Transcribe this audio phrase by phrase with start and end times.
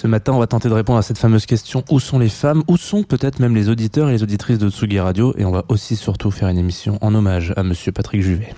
[0.00, 2.62] Ce matin, on va tenter de répondre à cette fameuse question où sont les femmes
[2.68, 5.64] Où sont peut-être même les auditeurs et les auditrices de Tsugi Radio Et on va
[5.66, 8.54] aussi surtout faire une émission en hommage à monsieur Patrick Juvet.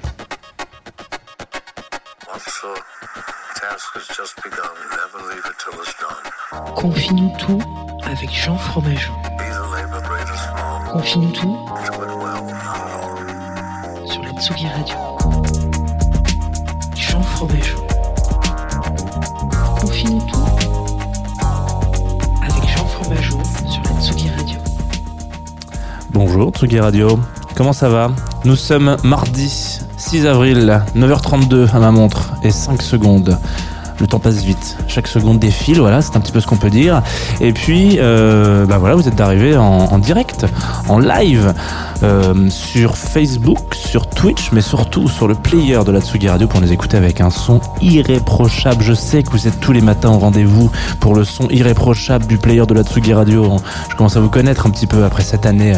[6.77, 7.63] Confie-nous tout
[8.05, 9.13] avec Jean Fromageau.
[10.93, 11.57] Confie-nous tout
[14.05, 14.90] sur la Tsugi Radio.
[26.23, 27.19] Bonjour Tsugi Radio,
[27.57, 28.11] comment ça va?
[28.45, 29.49] Nous sommes mardi
[29.97, 33.39] 6 avril, 9h32 à ma montre et 5 secondes.
[34.01, 36.71] Le temps passe vite, chaque seconde défile, voilà, c'est un petit peu ce qu'on peut
[36.71, 37.03] dire.
[37.43, 40.47] Et puis, euh, bah voilà, vous êtes arrivés en, direct,
[40.89, 41.53] en live,
[42.03, 46.63] euh, sur Facebook, sur Twitch, mais surtout sur le player de la Tsugi Radio pour
[46.63, 48.83] nous écouter avec un son irréprochable.
[48.83, 52.39] Je sais que vous êtes tous les matins au rendez-vous pour le son irréprochable du
[52.39, 53.59] player de la Tsugi Radio.
[53.91, 55.75] Je commence à vous connaître un petit peu après cette année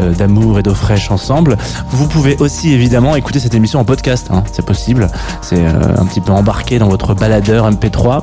[0.00, 1.58] euh, d'amour et d'eau fraîche ensemble.
[1.90, 5.08] Vous pouvez aussi évidemment écouter cette émission en podcast, hein, c'est possible.
[5.42, 7.12] C'est un petit peu embarqué dans votre
[7.50, 8.22] baladeur MP3.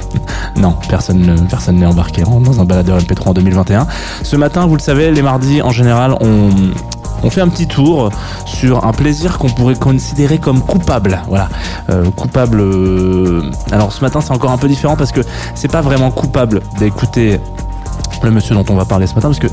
[0.56, 3.86] non, personne ne- personne n'est embarqué dans un baladeur MP3 en 2021.
[4.22, 6.48] Ce matin, vous le savez, les mardis en général, on
[7.24, 8.10] on fait un petit tour
[8.46, 11.20] sur un plaisir qu'on pourrait considérer comme coupable.
[11.28, 11.48] Voilà,
[11.90, 12.58] Euh, coupable.
[12.60, 15.20] euh, Alors ce matin, c'est encore un peu différent parce que
[15.54, 17.38] c'est pas vraiment coupable d'écouter
[18.24, 19.46] le monsieur dont on va parler ce matin parce que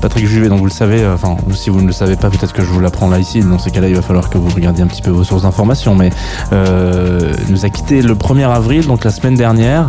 [0.00, 2.52] Patrick Juvet, donc vous le savez, euh, enfin si vous ne le savez pas, peut-être
[2.52, 3.40] que je vous l'apprends là ici.
[3.40, 5.94] Dans ces cas-là, il va falloir que vous regardiez un petit peu vos sources d'information.
[5.94, 6.10] Mais
[6.52, 9.88] euh, nous a quitté le 1er avril, donc la semaine dernière,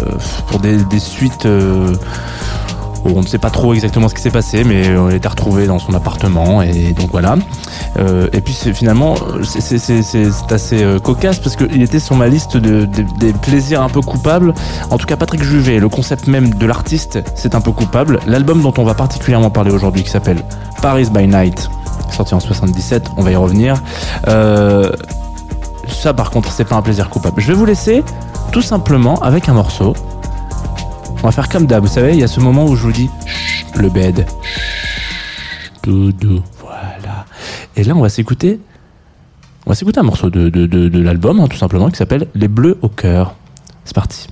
[0.00, 0.04] euh,
[0.48, 1.46] pour des, des suites.
[3.04, 5.78] On ne sait pas trop exactement ce qui s'est passé, mais il était retrouvé dans
[5.78, 7.36] son appartement et donc voilà.
[7.98, 9.74] Euh, et puis finalement, c'est-
[10.50, 14.54] assez euh, cocasse parce qu'il était sur ma liste de- des plaisirs un peu coupables.
[14.90, 18.20] En tout cas, Patrick Juvet, le concept même de l'artiste, c'est un peu coupable.
[18.26, 20.42] L'album dont on va particulièrement parler aujourd'hui, qui s'appelle
[20.80, 21.68] Paris by Night,
[22.10, 23.82] sorti en 77, on va y revenir.
[24.28, 24.90] Euh,
[25.88, 27.40] ça, par contre, c'est pas un plaisir coupable.
[27.40, 28.02] Je vais vous laisser
[28.52, 29.94] tout simplement avec un morceau.
[31.24, 32.92] On va faire comme d'hab, vous savez, il y a ce moment où je vous
[32.92, 34.26] dis Chut, le bed.
[35.82, 37.24] Chut, Doudou, voilà.
[37.76, 38.60] Et là, on va s'écouter.
[39.64, 42.46] On va s'écouter un morceau de, de, de, l'album, hein, tout simplement, qui s'appelle Les
[42.46, 43.36] Bleus au cœur.
[43.86, 44.28] C'est parti.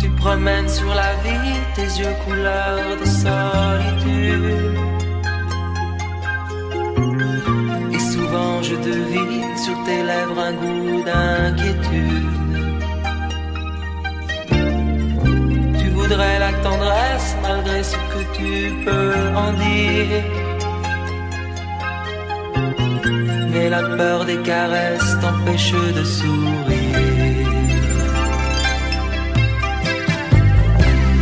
[0.00, 3.95] Tu promènes sur la vie tes yeux couleur de solitude.
[7.92, 12.36] Et souvent je devine sur tes lèvres un goût d'inquiétude.
[15.78, 20.22] Tu voudrais la tendresse malgré ce que tu peux en dire.
[23.52, 27.46] Mais la peur des caresses t'empêche de sourire.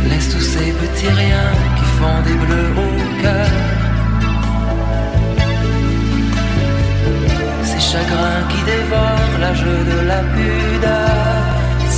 [0.09, 3.51] Laisse tous ces petits riens font des bleus au cœur.
[7.69, 11.45] Ces chagrins qui dévorent l'âge de la pudeur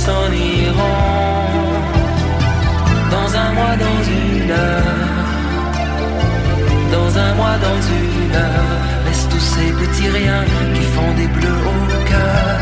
[0.02, 1.68] s'en iront
[3.14, 5.18] dans un mois, dans une heure.
[6.96, 8.80] Dans un mois, dans une heure.
[9.06, 11.80] Laisse tous ces petits riens qui font des bleus au
[12.10, 12.58] cœur.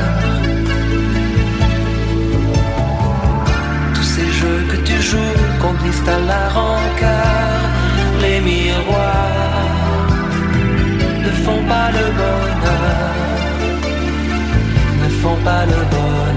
[3.94, 7.58] Tous ces jeux que tu joues conduisent à la rancœur.
[8.22, 10.06] Les miroirs
[11.24, 13.14] ne font pas le bonheur.
[15.02, 16.35] Ne font pas le bonheur.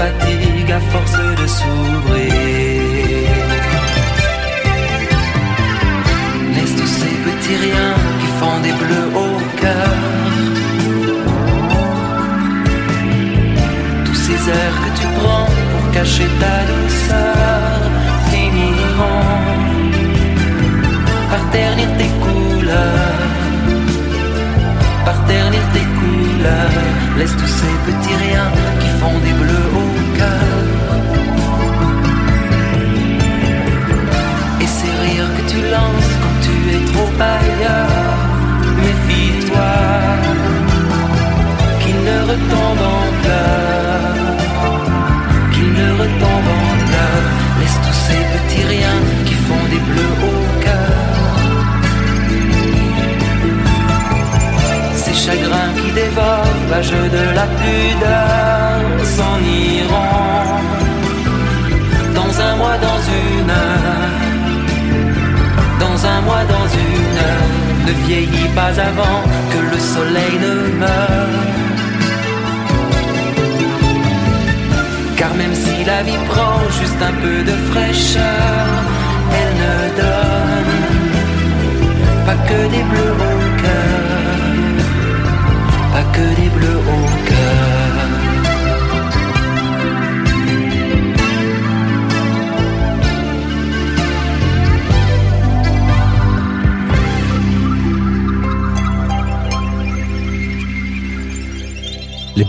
[0.00, 2.22] Fatiguent à force de s'ouvrir.
[6.54, 9.30] Laisse tous ces petits riens qui font des bleus au
[9.62, 9.94] cœur.
[14.06, 17.76] Tous ces airs que tu prends pour cacher ta douceur
[18.30, 19.26] finiront
[21.30, 23.26] par ternir tes couleurs.
[25.06, 26.76] Par ternir tes couleurs.
[27.18, 29.59] Laisse tous ces petits riens qui font des bleus
[42.30, 44.36] retombent en pleurs.
[45.52, 47.28] Qu'ils ne retombent en pleurs.
[47.58, 50.96] Laisse tous ces petits riens qui font des bleus au cœur.
[55.02, 58.76] Ces chagrins qui dévorent l'âge de la pudeur
[59.16, 59.36] s'en
[59.74, 60.50] iront
[62.18, 64.18] dans un mois, dans une heure.
[65.84, 67.50] Dans un mois, dans une heure,
[67.86, 71.59] ne vieillis pas avant que le soleil ne meure.
[75.20, 78.66] Car même si la vie prend juste un peu de fraîcheur,
[79.38, 80.74] elle ne donne
[82.24, 84.80] pas que des bleus au cœur,
[85.92, 87.49] pas que des bleus au cœur.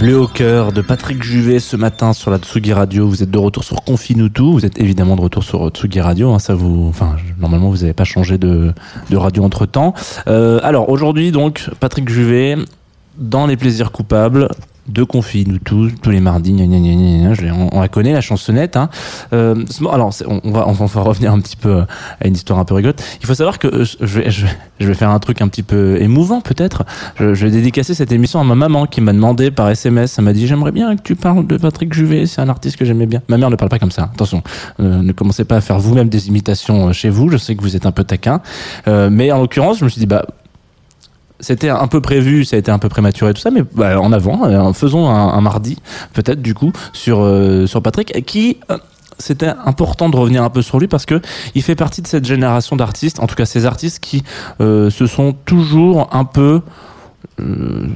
[0.01, 3.07] Les Bleus au cœur de Patrick Juvet ce matin sur la Tsugi Radio.
[3.07, 4.41] Vous êtes de retour sur Confinutu.
[4.41, 6.33] Vous êtes évidemment de retour sur Tsugi Radio.
[6.33, 8.73] hein, ça vous, enfin, normalement vous n'avez pas changé de,
[9.11, 9.93] de radio entre temps.
[10.25, 12.57] alors aujourd'hui donc Patrick Juvet
[13.17, 14.47] dans les plaisirs coupables
[14.91, 16.53] de Confinutu tous les mardis.
[16.53, 18.77] Gna, gna, gna, on, la connaît la chansonnette.
[18.77, 18.89] Hein.
[19.33, 19.55] Euh,
[19.91, 21.83] alors on, on va on revenir un petit peu
[22.19, 23.01] à une histoire un peu rigolote.
[23.21, 26.83] Il faut savoir que euh, je vais, faire un truc un petit peu émouvant peut-être.
[27.17, 30.17] Je, vais dédicacer cette émission à ma maman qui m'a demandé par SMS.
[30.17, 32.25] Elle m'a dit j'aimerais bien que tu parles de Patrick Juvet.
[32.25, 33.21] C'est un artiste que j'aimais bien.
[33.27, 34.09] Ma mère ne parle pas comme ça.
[34.13, 34.43] Attention,
[34.79, 37.29] euh, ne commencez pas à faire vous-même des imitations euh, chez vous.
[37.29, 38.41] Je sais que vous êtes un peu taquin,
[38.87, 40.25] Euh, mais en l'occurrence, je me suis dit bah
[41.41, 44.11] c'était un peu prévu, ça a été un peu prématuré tout ça, mais bah, en
[44.13, 45.77] avant, euh, faisons un, mardi
[46.13, 48.77] peut-être du coup sur euh, sur Patrick qui euh,
[49.17, 51.19] c'était important de revenir un peu sur lui parce que
[51.55, 54.23] il fait partie de cette génération d'artistes, en tout cas ces artistes qui
[54.59, 56.61] se sont toujours un peu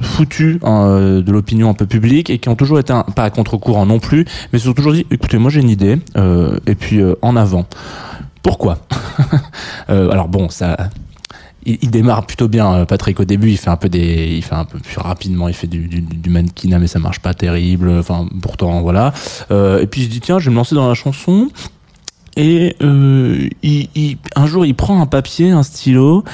[0.02, 3.86] foutus hein, de l'opinion un peu publique et qui ont toujours été pas à contre-courant
[3.86, 5.98] non plus, mais se sont toujours dit écoutez moi j'ai une idée
[6.66, 7.66] et puis en avant.
[8.42, 8.78] Pourquoi?
[9.88, 10.76] Alors bon ça
[11.66, 14.54] il, démarre plutôt bien euh, Patrick au début il fait un peu des il fait
[14.54, 18.26] un peu plus rapidement il fait du, du, mannequinat mais ça marche pas terrible enfin
[18.40, 19.12] pourtant voilà
[19.50, 21.48] Euh, et puis se dit tiens je vais me lancer dans la chanson
[22.36, 23.48] et euh,
[24.34, 26.24] un jour il prend un papier un stylo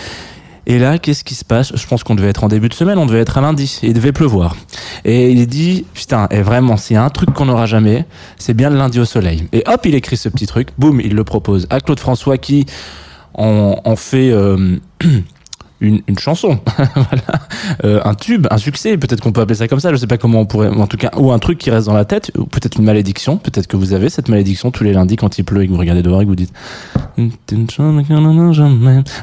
[0.65, 1.75] et là, qu'est-ce qui se passe?
[1.75, 3.89] Je pense qu'on devait être en début de semaine, on devait être à lundi, et
[3.89, 4.57] il devait pleuvoir.
[5.05, 8.07] Et il dit, putain, et vraiment, s'il y a un truc qu'on n'aura jamais,
[8.39, 9.49] c'est bien le lundi au soleil.
[9.53, 12.67] Et hop, il écrit ce petit truc, boum, il le propose à Claude François qui
[13.35, 14.79] en, fait euh,
[15.81, 16.59] une, chanson,
[17.85, 20.19] Euh, un tube, un succès, peut-être qu'on peut appeler ça comme ça, je sais pas
[20.19, 22.45] comment on pourrait, en tout cas, ou un truc qui reste dans la tête, ou
[22.45, 25.63] peut-être une malédiction, peut-être que vous avez cette malédiction tous les lundis quand il pleut
[25.63, 26.53] et que vous regardez dehors et que vous dites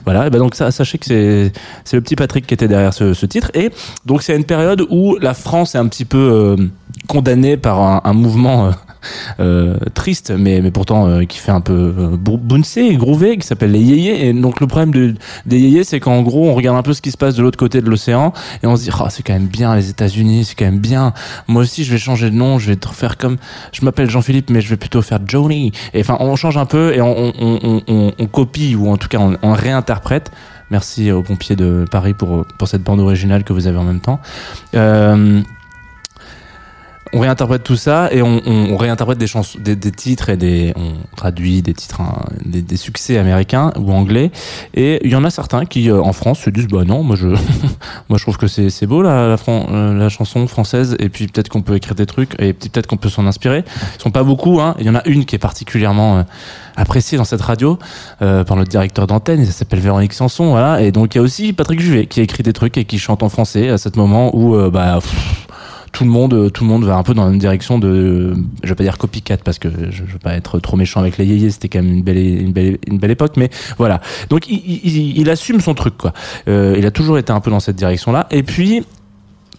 [0.05, 1.51] voilà, et ben donc ça, sachez que
[1.83, 3.71] c'est le petit Patrick qui était derrière ce, titre et
[4.05, 6.55] donc c'est une période où la France est un petit peu euh,
[7.07, 8.71] condamnée par un mouvement
[9.39, 13.37] euh, triste mais mais pourtant euh, qui fait un peu euh, bou- bouncer et groover
[13.37, 14.27] qui s'appelle les yéyés.
[14.27, 15.15] Et donc le problème de,
[15.45, 17.57] des yéyés c'est qu'en gros on regarde un peu ce qui se passe de l'autre
[17.57, 20.55] côté de l'océan et on se dit ah c'est quand même bien les États-Unis c'est
[20.55, 21.13] quand même bien.
[21.47, 23.37] Moi aussi je vais changer de nom je vais faire comme
[23.71, 25.71] je m'appelle Jean-Philippe mais je vais plutôt faire Johnny.
[25.93, 29.07] Et enfin on change un peu et on, on, on, on, copie ou en tout
[29.07, 30.31] cas on, réinterprète.
[30.71, 34.01] Merci aux pompiers de Paris pour pour cette bande originale que vous avez en même
[34.01, 34.19] temps
[37.11, 40.37] on réinterprète tout ça et on, on- on réinterprète des chansons, des, des titres et
[40.37, 42.13] des, on traduit des titres, hein,
[42.45, 44.31] des, des succès américains ou anglais.
[44.75, 47.15] Et il y en a certains qui, euh, en France, se disent bah non, moi
[47.15, 47.27] je,
[48.09, 51.49] moi je trouve que c'est beau la la, euh, la chanson française et puis peut-être
[51.49, 53.63] qu'on peut écrire des trucs et peut-être qu'on peut s'en inspirer.
[53.97, 54.75] Ils sont pas beaucoup, hein.
[54.79, 56.23] Il y en a une qui est particulièrement euh,
[56.75, 57.79] appréciée dans cette radio
[58.21, 59.45] euh, par notre directeur d'antenne.
[59.45, 60.81] Ça s'appelle Véronique Sanson, voilà.
[60.81, 63.23] Et donc il y a aussi Patrick Juvet qui écrit des trucs et qui chante
[63.23, 64.99] en français à ce moment où euh, bah
[65.91, 68.75] tout le monde tout le monde va un peu dans une direction de je vais
[68.75, 71.49] pas dire copycat parce que je, je veux pas être trop méchant avec les yéyés
[71.51, 74.01] c'était quand même une belle une belle une belle époque mais voilà.
[74.29, 76.13] Donc il, il, il- il assume son truc quoi.
[76.47, 78.83] Euh, il a toujours été un peu dans cette direction là et puis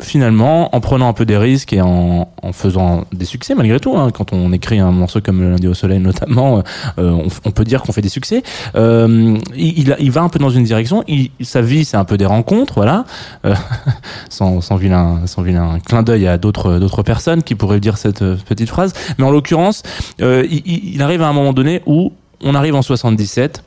[0.02, 3.96] finalement, en prenant un peu des risques et en, en faisant des succès malgré tout,
[3.96, 6.62] hein, quand on écrit un morceau comme le lundi au soleil notamment,
[6.98, 8.42] euh, on, on peut dire qu'on fait des succès.
[8.74, 11.04] Euh, il, il va un peu dans une direction.
[11.08, 13.04] Il, sa vie, c'est un peu des rencontres, voilà,
[13.44, 13.54] Euh,
[14.28, 18.22] sans, sans vilain, sans vilain clin d'œil à d'autres d'autres personnes qui pourraient dire cette
[18.22, 18.92] euh, petite phrase.
[19.18, 19.82] Mais en l'occurrence,
[20.20, 23.62] euh, il- il arrive à un moment donné où on arrive en 77.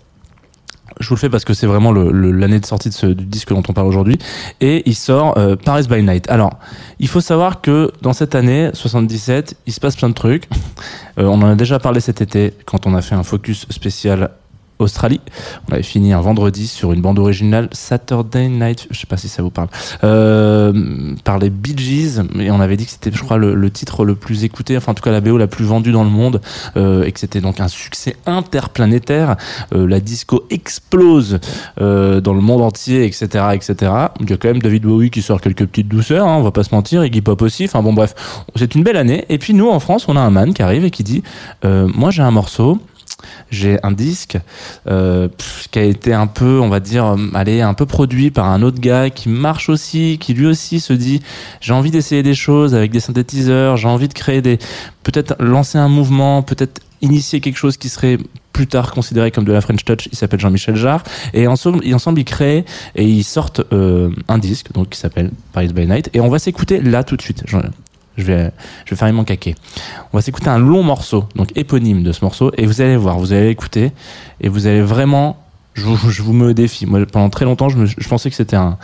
[0.99, 3.49] Je vous le fais parce que c'est vraiment l'année de sortie de ce du disque
[3.49, 4.17] dont on parle aujourd'hui.
[4.61, 6.29] Et il sort euh, Paris by Night.
[6.29, 6.59] Alors,
[6.99, 10.47] il faut savoir que dans cette année 77, il se passe plein de trucs.
[11.17, 14.31] Euh, on en a déjà parlé cet été quand on a fait un focus spécial
[14.83, 15.21] Australie.
[15.69, 19.29] On avait fini un vendredi sur une bande originale Saturday Night, je sais pas si
[19.29, 19.69] ça vous parle,
[20.03, 24.05] euh, par les Bee Gees, et on avait dit que c'était, je crois, le, titre
[24.05, 26.41] le plus écouté, enfin en tout cas la BO la plus vendue dans le monde,
[26.77, 29.35] euh, et que c'était donc un succès interplanétaire.
[29.73, 31.39] Euh, la disco explose
[31.77, 33.91] dans le monde entier, etc., etc.
[34.19, 36.51] Il y a quand même David Bowie qui sort quelques petites douceurs, hein, on va
[36.51, 37.65] pas se mentir, Iggy Pop aussi.
[37.65, 38.15] Enfin bon, bref,
[38.55, 39.25] c'est une belle année.
[39.29, 41.23] Et puis nous, en France, on a un man qui arrive et qui dit,
[41.63, 42.79] moi j'ai un morceau.
[43.51, 44.37] J'ai un disque
[44.87, 45.27] euh,
[45.71, 48.61] qui a été un peu, on va dire, euh, allez, un peu produit par un
[48.61, 51.21] autre gars qui marche aussi, qui lui aussi se dit,
[51.61, 54.57] j'ai envie d'essayer des choses avec des synthétiseurs, j'ai envie de créer des,
[55.03, 58.17] peut-être lancer un mouvement, peut-être initier quelque chose qui serait
[58.53, 60.07] plus tard considéré comme de la French Touch.
[60.11, 61.03] Il s'appelle Jean-Michel Jarre
[61.33, 62.65] et ensemble, ils créent
[62.95, 66.39] et ils sortent euh, un disque donc qui s'appelle Paris by Night et on va
[66.39, 67.43] s'écouter là tout de suite.
[68.17, 68.51] Je vais,
[68.85, 69.55] je vais faire mon caquet.
[70.11, 73.17] On va s'écouter un long morceau, donc éponyme de ce morceau, et vous allez voir,
[73.17, 73.91] vous allez écouter,
[74.41, 75.37] et vous allez vraiment,
[75.73, 76.85] je vous, je vous mets au.
[76.87, 78.77] Moi, pendant très longtemps, je, me, je pensais que c'était un,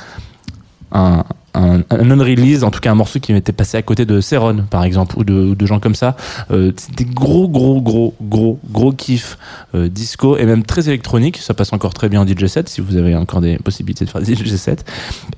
[0.92, 4.22] un, un, un non-release, en tout cas un morceau qui m'était passé à côté de
[4.22, 6.16] Céron, par exemple, ou de, gens comme ça.
[6.52, 9.38] Euh, des gros, gros, gros, gros, gros kiff
[9.76, 11.38] euh, disco et même très électronique.
[11.38, 14.10] Ça passe encore très bien en DJ set si vous avez encore des possibilités de
[14.10, 14.86] faire des DJ set.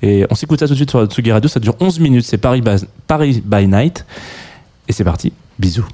[0.02, 1.48] Et on s'écoute ça tout de suite sur Tsugi Radio.
[1.48, 2.24] Ça dure 11 minutes.
[2.24, 2.62] C'est Paris,
[3.06, 4.04] Paris by Night.
[4.88, 5.32] Et c'est parti.
[5.58, 5.86] Bisous.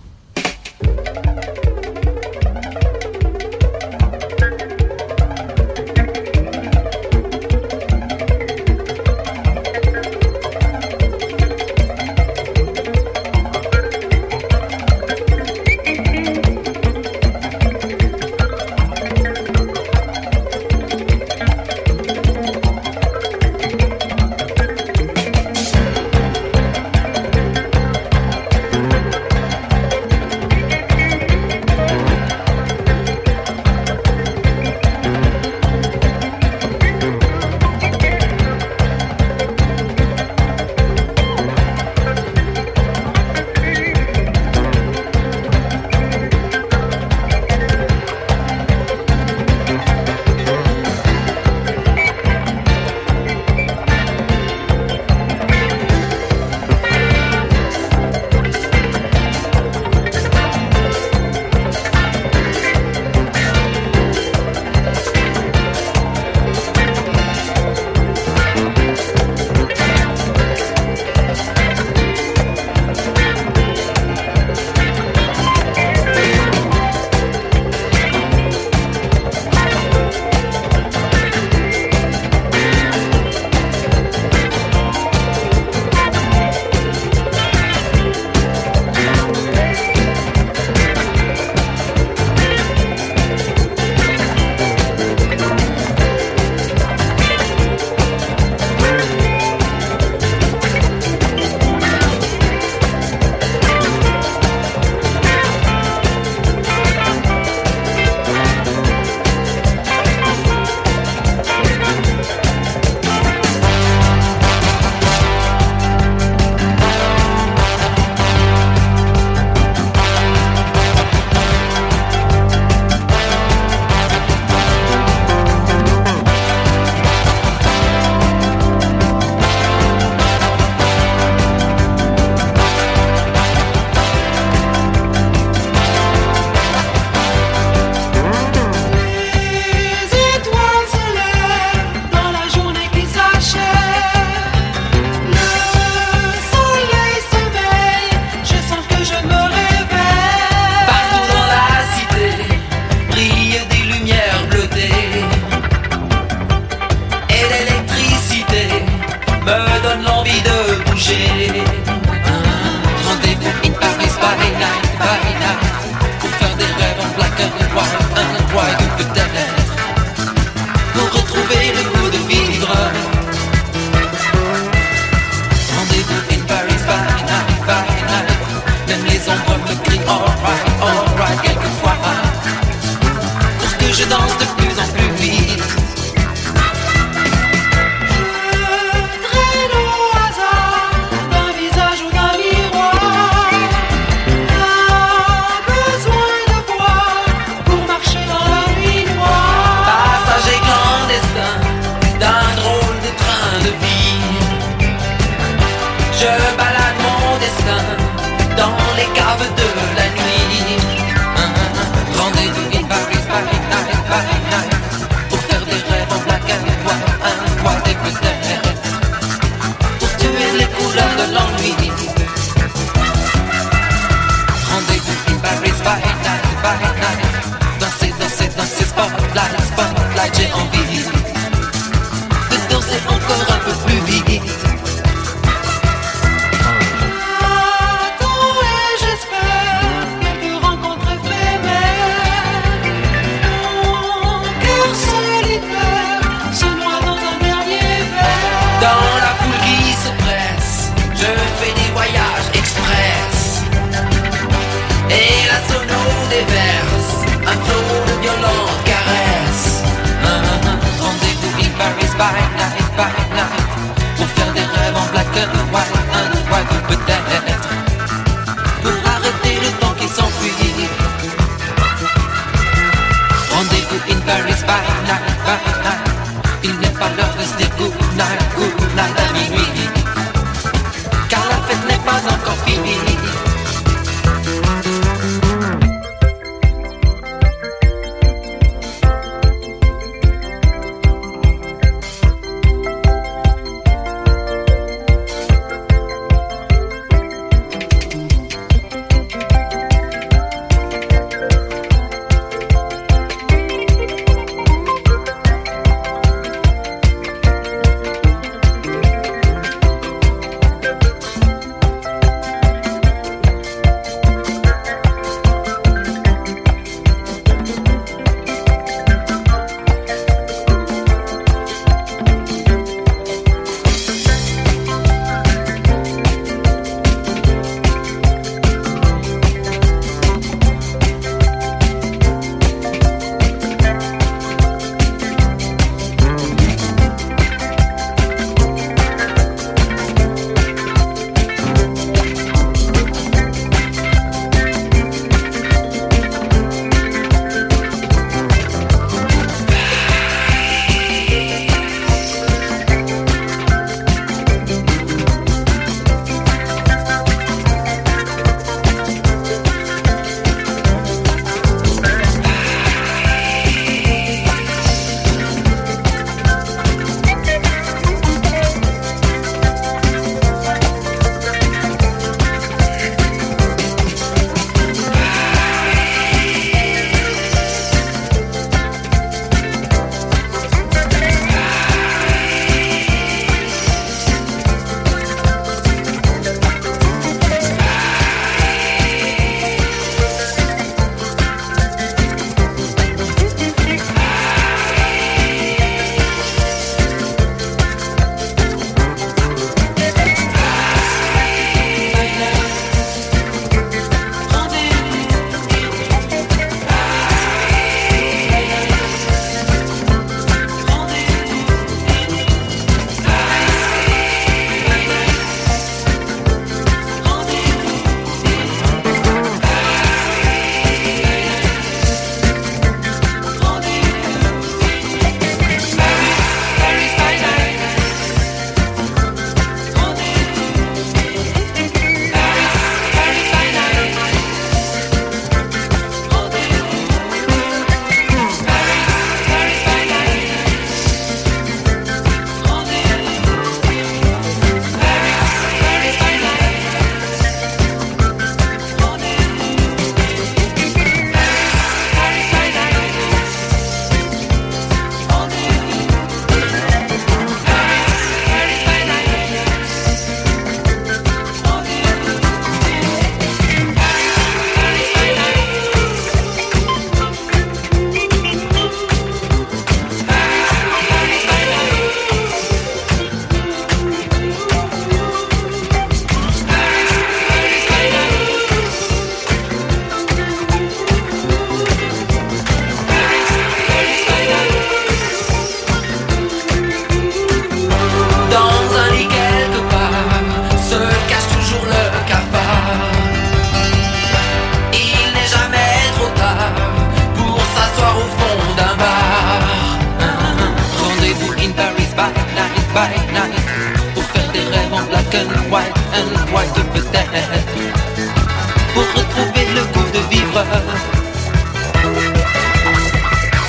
[506.94, 507.32] peut-être
[508.94, 510.64] pour retrouver le goût de vivre.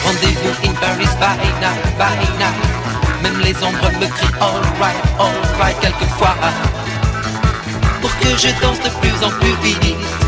[0.05, 3.23] Rendez-vous in Paris by night, by night.
[3.23, 6.35] Même les ombres me crient alright, alright quelquefois.
[8.01, 10.18] Pour que je danse de plus en plus vite.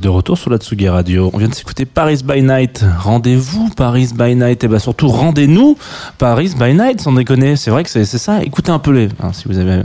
[0.00, 1.30] De retour sur la Tsugi Radio.
[1.32, 2.84] On vient de s'écouter Paris by Night.
[2.98, 4.64] Rendez-vous Paris by Night.
[4.64, 5.76] Et bah surtout rendez-nous
[6.18, 7.56] Paris by Night, sans déconner.
[7.56, 8.42] C'est vrai que c'est c'est ça.
[8.42, 9.08] Écoutez un peu les.
[9.22, 9.82] hein, si vous avez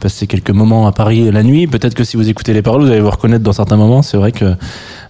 [0.00, 2.90] passé quelques moments à Paris la nuit, peut-être que si vous écoutez les paroles, vous
[2.90, 4.02] allez vous reconnaître dans certains moments.
[4.02, 4.54] C'est vrai que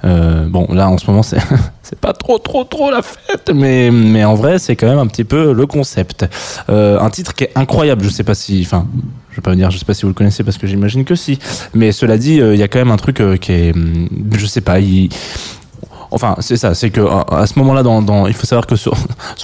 [0.05, 1.39] euh, bon là en ce moment c'est
[1.83, 5.07] c'est pas trop trop trop la fête, mais mais en vrai c'est quand même un
[5.07, 6.27] petit peu le concept.
[6.69, 8.05] Euh, un titre qui est incroyable.
[8.05, 8.87] Je sais pas si, enfin.
[9.37, 11.15] Je vais pas dire, je sais pas si vous le connaissez parce que j'imagine que
[11.15, 11.39] si.
[11.75, 14.09] Mais cela dit, euh, il y a quand même un truc euh, qui est, hum,
[14.35, 14.81] je sais pas,
[16.11, 18.77] Enfin, c'est ça, c'est que à à ce moment-là, dans, dans, il faut savoir que
[18.77, 18.95] sur,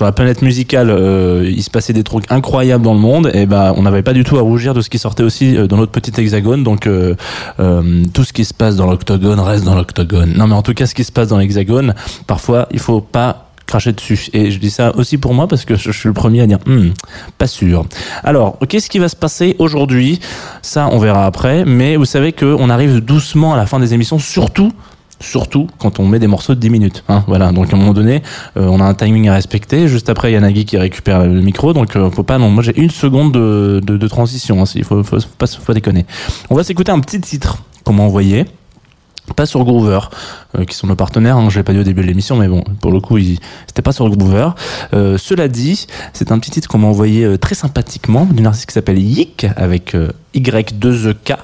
[0.00, 3.74] la planète musicale, euh, il se passait des trucs incroyables dans le monde, et ben
[3.76, 5.92] on n'avait pas du tout à rougir de ce qui sortait aussi euh, dans notre
[5.92, 6.62] petit hexagone.
[6.64, 7.14] Donc euh,
[7.60, 10.32] euh, tout ce qui se passe dans l'octogone reste dans l'octogone.
[10.34, 11.94] Non, mais en tout cas, ce qui se passe dans l'hexagone,
[12.26, 14.28] parfois, il faut pas cracher dessus.
[14.32, 16.58] Et je dis ça aussi pour moi parce que je, suis le premier à dire
[16.66, 16.90] Hmm,
[17.38, 17.84] pas sûr.
[18.24, 20.20] Alors, qu'est-ce qui va se passer aujourd'hui?
[20.62, 21.64] Ça, on verra après.
[21.64, 24.72] Mais vous savez qu'on arrive doucement à la fin des émissions, surtout
[25.22, 27.04] surtout quand on met des morceaux de 10 minutes.
[27.08, 28.22] Hein, voilà, donc à un moment donné,
[28.56, 29.88] euh, on a un timing à respecter.
[29.88, 32.38] Juste après, il y a Nagui qui récupère le micro, donc euh, faut pas.
[32.38, 34.60] Non, moi j'ai une seconde de, de, transition.
[34.62, 35.02] Hein, il faut,
[35.38, 36.04] pas, faut déconner.
[36.50, 38.46] On va s'écouter un petit titre qu'on m'a envoyé.
[39.36, 40.00] Pas sur Groover,
[40.58, 41.36] euh, qui sont nos partenaires.
[41.36, 43.18] Hein, je l'ai pas dit au début de l'émission, mais bon, pour le coup,
[43.66, 44.48] c'était pas sur Groover.
[44.94, 48.66] Euh, cela dit, c'est un petit titre qu'on m'a envoyé euh, très sympathiquement d'une artiste
[48.66, 49.96] qui s'appelle Yik avec
[50.36, 51.36] euh, Y2K.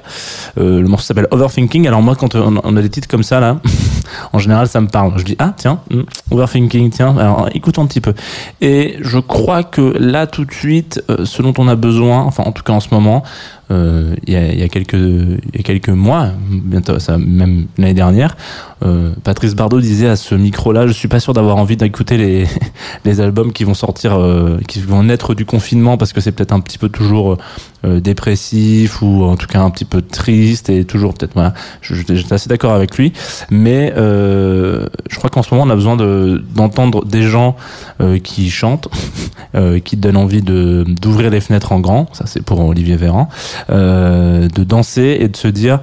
[0.59, 1.87] Euh, le morceau s'appelle Overthinking.
[1.87, 3.61] Alors moi, quand on, a des titres comme ça là,
[4.33, 5.12] en général, ça me parle.
[5.16, 7.16] Je dis ah tiens, hmm, Overthinking, tiens.
[7.16, 8.14] Alors écoutons un petit peu.
[8.61, 12.44] Et je crois que là tout de suite, euh, ce dont on a besoin, enfin
[12.44, 13.22] en tout cas en ce moment,
[13.70, 18.37] euh, il y, a, y a quelques y a quelques mois, bientôt même l'année dernière,
[18.84, 22.46] euh, Patrice Bardot disait à ce micro-là, je suis pas sûr d'avoir envie d'écouter les
[23.04, 26.52] les albums qui vont sortir, euh, qui vont naître du confinement parce que c'est peut-être
[26.52, 27.38] un petit peu toujours
[27.84, 31.54] euh, dépressif ou en tout cas un petit peu triste et toujours peut-être voilà.
[31.80, 33.12] Je- J'étais j'étais assez d'accord avec lui,
[33.50, 37.56] mais euh, je crois qu'en ce moment on a besoin de d'entendre des gens
[38.00, 38.88] euh, qui chantent,
[39.56, 42.06] euh, qui donnent envie de d'ouvrir les fenêtres en grand.
[42.14, 43.28] Ça c'est pour Olivier Véran,
[43.70, 45.80] euh, de danser et de se dire,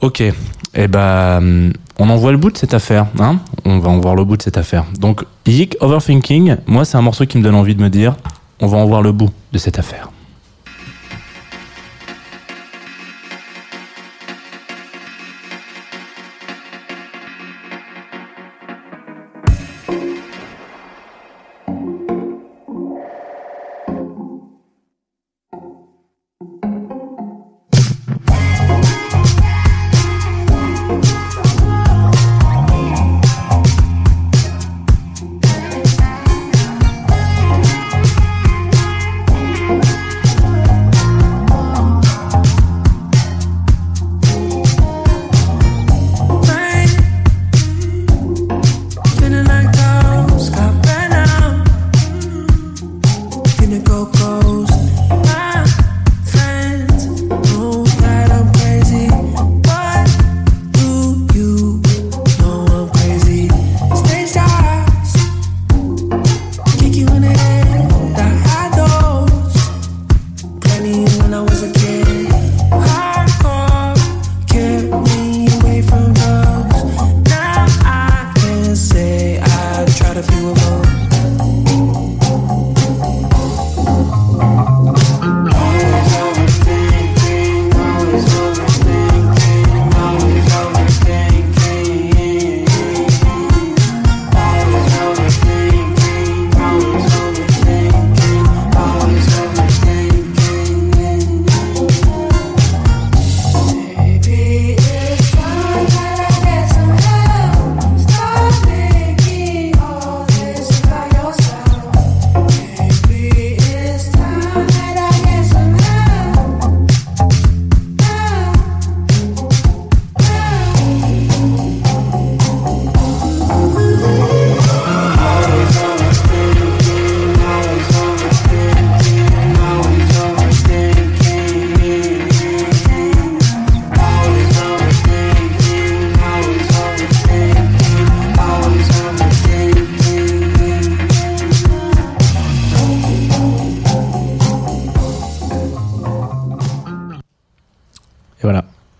[0.00, 0.22] ok,
[0.76, 4.14] eh ben on en voit le bout de cette affaire, hein On va en voir
[4.14, 4.84] le bout de cette affaire.
[4.98, 8.14] Donc Yik Overthinking, moi c'est un morceau qui me donne envie de me dire,
[8.60, 10.10] on va en voir le bout de cette affaire.
[80.16, 80.75] got a few of them.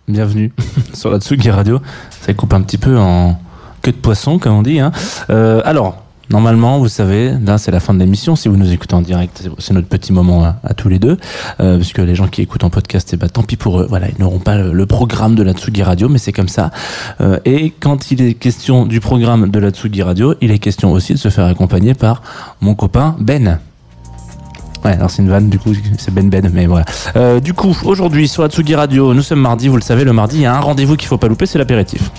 [0.09, 0.53] Bienvenue
[0.95, 1.81] sur la Tsugi Radio.
[2.23, 3.39] Ça coupe un petit peu en
[3.83, 4.81] queue de poisson, comme on dit.
[4.81, 4.93] Hein.
[5.31, 8.35] Euh, alors, Normalement, vous savez, là c'est la fin de l'émission.
[8.35, 11.19] Si vous nous écoutez en direct, c'est- notre petit moment à, tous les deux,
[11.61, 13.87] euh, parce que les gens qui écoutent en podcast, eh ben, tant pis pour eux.
[13.89, 16.73] Voilà, ils n'auront pas le, le programme de la Tsugi Radio, mais c'est comme ça.
[17.21, 20.91] Euh, et quand il est question du programme de la Tsugi Radio, il est question
[20.91, 22.23] aussi de se faire accompagner par
[22.61, 23.61] mon copain Ben.
[24.85, 26.85] Ouais, alors c'est une vanne, du coup, c'est Ben Ben, mais voilà.
[27.17, 30.13] Euh, du coup, aujourd'hui, sur la Tsugi Radio, nous sommes mardi, vous le savez, le
[30.13, 32.11] mardi, il y a un rendez-vous qu'il faut pas louper, c'est l'apéritif.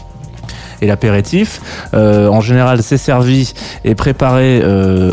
[0.82, 1.62] Et l'apéritif,
[1.93, 5.12] euh, en général, c'est servi et préparé euh,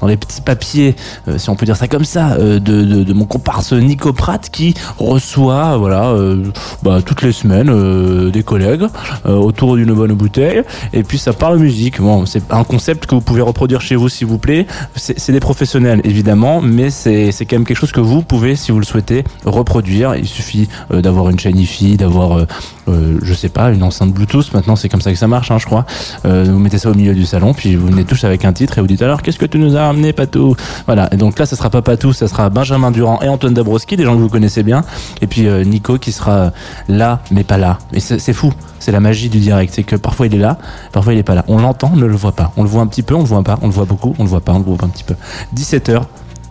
[0.00, 0.94] dans les petits papiers,
[1.28, 4.74] euh, si on peut dire ça comme ça, euh, de, mon comparse Nico Pratt qui
[4.98, 6.44] reçoit, voilà, euh,
[6.82, 8.84] bah, toutes les semaines des collègues
[9.24, 10.62] autour d'une bonne bouteille.
[10.92, 12.00] Et puis ça parle musique.
[12.00, 14.66] Bon, c'est un concept que vous pouvez reproduire chez vous, s'il vous plaît.
[14.96, 18.78] C'est des professionnels, évidemment, mais c'est quand même quelque chose que vous pouvez, si vous
[18.78, 20.14] le souhaitez, reproduire.
[20.16, 22.46] Il suffit d'avoir une chaîne hi d'avoir,
[22.88, 24.52] je sais pas, une enceinte Bluetooth.
[24.54, 25.84] Maintenant, c'est comme ça que ça marche, hein, je crois.
[26.24, 28.80] Vous mettez ça au milieu du salon, puis vous venez tous avec un titre et
[28.80, 31.12] vous dites alors qu'est-ce que tu nous as ramené, Patou Voilà.
[31.12, 34.04] Et donc là, ça sera pas Patou, ça sera Benjamin Durand et Antoine Dabrowski, des
[34.04, 34.82] gens que vous connaissez bien.
[35.20, 36.52] Et puis euh, Nico qui sera
[36.88, 37.78] là, mais pas là.
[37.92, 38.52] Et c'est fou.
[38.78, 40.58] C'est la magie du direct, c'est que parfois il est là,
[40.90, 41.44] parfois il est pas là.
[41.48, 42.52] On l'entend, on ne le voit pas.
[42.56, 43.58] On le voit un petit peu, on le voit pas.
[43.62, 45.14] On le voit beaucoup, on le voit pas, on le voit un petit peu.
[45.54, 46.02] 17h.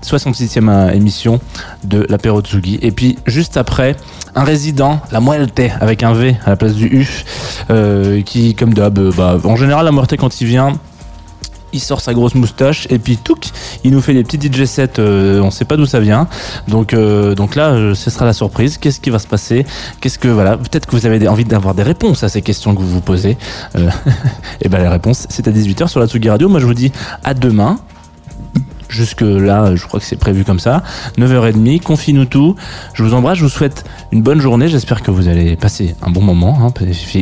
[0.03, 1.39] 66e euh, émission
[1.83, 2.79] de l'apéro Tsugi.
[2.81, 3.95] Et puis juste après,
[4.35, 7.23] un résident, la Muerte avec un V à la place du U,
[7.69, 10.73] euh, qui comme d'hab, euh, bah, en général la Muerte quand il vient,
[11.73, 13.49] il sort sa grosse moustache et puis touc,
[13.83, 16.27] il nous fait des petits DJ sets, euh, on sait pas d'où ça vient.
[16.67, 18.77] Donc euh, donc là, euh, ce sera la surprise.
[18.77, 19.65] Qu'est-ce qui va se passer?
[19.99, 22.81] Qu'est-ce que voilà Peut-être que vous avez envie d'avoir des réponses à ces questions que
[22.81, 23.37] vous vous posez.
[23.75, 23.89] Euh,
[24.61, 26.49] et ben les réponses, c'est à 18h sur la Tsugi Radio.
[26.49, 26.91] Moi, je vous dis
[27.23, 27.79] à demain.
[28.91, 30.83] Jusque là, je crois que c'est prévu comme ça.
[31.17, 32.55] 9h30, confie-nous tout.
[32.93, 34.67] Je vous embrasse, je vous souhaite une bonne journée.
[34.67, 36.57] J'espère que vous allez passer un bon moment.
[36.61, 36.73] hein.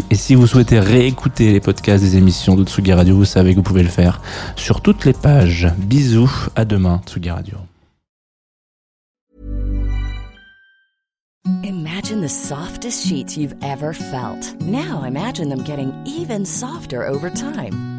[0.10, 3.58] Et si vous souhaitez réécouter les podcasts des émissions de Tsugi Radio, vous savez que
[3.58, 4.20] vous pouvez le faire
[4.56, 5.72] sur toutes les pages.
[5.78, 7.58] Bisous, à demain, Tsugi Radio.
[11.64, 12.26] Imagine.
[14.62, 17.99] Now imagine them getting even softer over time.